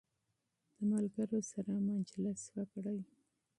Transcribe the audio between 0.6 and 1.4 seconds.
د ملګرو